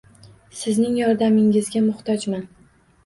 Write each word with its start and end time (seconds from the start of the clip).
Sizning 0.59 0.95
yordamingizga 1.01 1.83
muhtojman 1.91 2.47